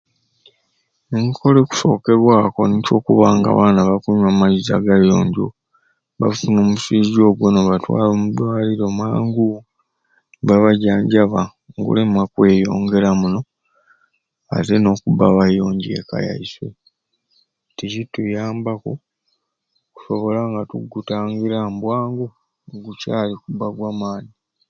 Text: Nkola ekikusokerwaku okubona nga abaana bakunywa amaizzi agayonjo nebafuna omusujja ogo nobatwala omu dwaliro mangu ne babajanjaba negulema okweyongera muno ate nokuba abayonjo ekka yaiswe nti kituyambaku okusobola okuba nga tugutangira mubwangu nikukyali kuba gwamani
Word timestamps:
Nkola 1.25 1.57
ekikusokerwaku 1.61 2.59
okubona 2.97 3.33
nga 3.37 3.47
abaana 3.51 3.79
bakunywa 3.89 4.29
amaizzi 4.33 4.71
agayonjo 4.73 5.47
nebafuna 6.15 6.57
omusujja 6.65 7.21
ogo 7.29 7.45
nobatwala 7.51 8.05
omu 8.15 8.27
dwaliro 8.37 8.87
mangu 8.99 9.47
ne 9.61 10.43
babajanjaba 10.47 11.41
negulema 11.73 12.19
okweyongera 12.25 13.09
muno 13.19 13.41
ate 14.55 14.75
nokuba 14.79 15.23
abayonjo 15.27 15.89
ekka 15.99 16.17
yaiswe 16.27 16.67
nti 17.71 17.83
kituyambaku 17.91 18.91
okusobola 19.89 20.39
okuba 20.41 20.51
nga 20.51 20.61
tugutangira 20.69 21.57
mubwangu 21.73 22.25
nikukyali 22.67 23.33
kuba 23.43 23.65
gwamani 23.75 24.31